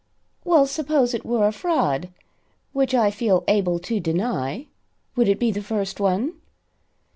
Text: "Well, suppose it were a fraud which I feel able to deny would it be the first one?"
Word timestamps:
"Well, 0.43 0.65
suppose 0.65 1.13
it 1.13 1.23
were 1.27 1.45
a 1.45 1.51
fraud 1.51 2.09
which 2.73 2.95
I 2.95 3.11
feel 3.11 3.43
able 3.47 3.77
to 3.81 3.99
deny 3.99 4.65
would 5.15 5.29
it 5.29 5.37
be 5.37 5.51
the 5.51 5.61
first 5.61 5.99
one?" 5.99 6.33